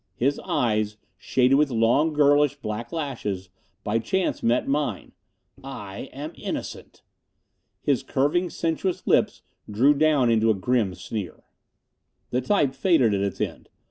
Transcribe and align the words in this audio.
His 0.15 0.39
eyes, 0.39 0.97
shaded 1.15 1.57
with 1.59 1.69
long, 1.69 2.11
girlish 2.11 2.55
black 2.55 2.91
lashes, 2.91 3.49
by 3.83 3.99
chance 3.99 4.41
met 4.41 4.67
mine. 4.67 5.11
"I 5.63 6.09
am 6.11 6.31
innocent." 6.33 7.03
His 7.83 8.01
curving 8.01 8.49
sensuous 8.49 9.05
lips 9.05 9.43
drew 9.69 9.93
down 9.93 10.31
into 10.31 10.49
a 10.49 10.55
grim 10.55 10.95
sneer.... 10.95 11.43
The 12.31 12.41
type 12.41 12.73
faded 12.73 13.13
at 13.13 13.21
its 13.21 13.39
end. 13.39 13.69